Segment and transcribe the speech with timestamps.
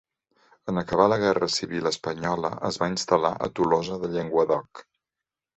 [0.71, 4.87] En acabar la Guerra Civil espanyola es va instal·lar a Tolosa de Llenguadoc.